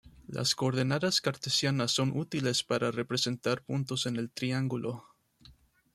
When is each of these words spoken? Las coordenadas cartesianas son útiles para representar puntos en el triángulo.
Las 0.27 0.55
coordenadas 0.55 1.21
cartesianas 1.21 1.91
son 1.91 2.17
útiles 2.17 2.63
para 2.63 2.89
representar 2.89 3.61
puntos 3.63 4.07
en 4.07 4.15
el 4.15 4.31
triángulo. 4.31 5.05